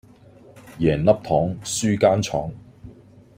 [0.79, 2.49] 贏粒糖輸間廠